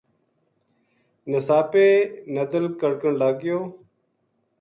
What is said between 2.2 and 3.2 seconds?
ندل کڑکن